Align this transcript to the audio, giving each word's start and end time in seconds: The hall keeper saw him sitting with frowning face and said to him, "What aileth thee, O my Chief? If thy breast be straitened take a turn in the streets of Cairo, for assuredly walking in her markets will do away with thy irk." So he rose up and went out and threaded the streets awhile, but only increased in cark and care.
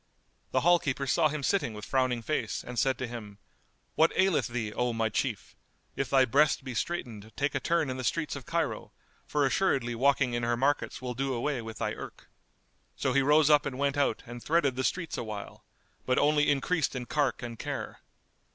The 0.49 0.61
hall 0.61 0.79
keeper 0.79 1.05
saw 1.05 1.27
him 1.27 1.43
sitting 1.43 1.75
with 1.75 1.85
frowning 1.85 2.23
face 2.23 2.63
and 2.63 2.79
said 2.79 2.97
to 2.97 3.07
him, 3.07 3.37
"What 3.93 4.11
aileth 4.17 4.47
thee, 4.47 4.73
O 4.73 4.93
my 4.93 5.09
Chief? 5.09 5.55
If 5.95 6.09
thy 6.09 6.25
breast 6.25 6.63
be 6.63 6.73
straitened 6.73 7.31
take 7.37 7.53
a 7.53 7.59
turn 7.59 7.87
in 7.87 7.97
the 7.97 8.03
streets 8.03 8.35
of 8.35 8.47
Cairo, 8.47 8.93
for 9.27 9.45
assuredly 9.45 9.93
walking 9.93 10.33
in 10.33 10.41
her 10.41 10.57
markets 10.57 11.03
will 11.03 11.13
do 11.13 11.35
away 11.35 11.61
with 11.61 11.77
thy 11.77 11.93
irk." 11.93 12.31
So 12.95 13.13
he 13.13 13.21
rose 13.21 13.51
up 13.51 13.63
and 13.67 13.77
went 13.77 13.95
out 13.95 14.23
and 14.25 14.41
threaded 14.43 14.75
the 14.75 14.83
streets 14.83 15.19
awhile, 15.19 15.65
but 16.07 16.17
only 16.17 16.49
increased 16.49 16.95
in 16.95 17.05
cark 17.05 17.43
and 17.43 17.59
care. 17.59 17.99